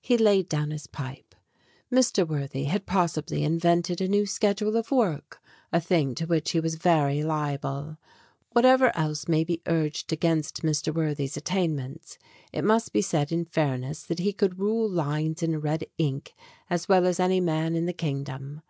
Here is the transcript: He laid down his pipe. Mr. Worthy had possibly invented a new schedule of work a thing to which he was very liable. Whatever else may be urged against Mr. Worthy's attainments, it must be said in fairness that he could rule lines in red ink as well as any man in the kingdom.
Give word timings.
He 0.00 0.16
laid 0.16 0.48
down 0.48 0.70
his 0.70 0.86
pipe. 0.86 1.34
Mr. 1.90 2.24
Worthy 2.24 2.66
had 2.66 2.86
possibly 2.86 3.42
invented 3.42 4.00
a 4.00 4.06
new 4.06 4.24
schedule 4.24 4.76
of 4.76 4.92
work 4.92 5.40
a 5.72 5.80
thing 5.80 6.14
to 6.14 6.26
which 6.26 6.52
he 6.52 6.60
was 6.60 6.76
very 6.76 7.24
liable. 7.24 7.98
Whatever 8.52 8.96
else 8.96 9.26
may 9.26 9.42
be 9.42 9.60
urged 9.66 10.12
against 10.12 10.62
Mr. 10.62 10.94
Worthy's 10.94 11.36
attainments, 11.36 12.18
it 12.52 12.62
must 12.62 12.92
be 12.92 13.02
said 13.02 13.32
in 13.32 13.46
fairness 13.46 14.04
that 14.04 14.20
he 14.20 14.32
could 14.32 14.60
rule 14.60 14.88
lines 14.88 15.42
in 15.42 15.58
red 15.60 15.86
ink 15.98 16.36
as 16.70 16.88
well 16.88 17.04
as 17.04 17.18
any 17.18 17.40
man 17.40 17.74
in 17.74 17.86
the 17.86 17.92
kingdom. 17.92 18.62